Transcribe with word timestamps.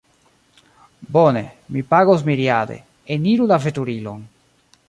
Bone, 1.17 1.43
mi 1.75 1.81
pagos 1.93 2.25
miriade. 2.31 2.81
Eniru 3.19 3.49
la 3.53 3.63
veturilon 3.67 4.27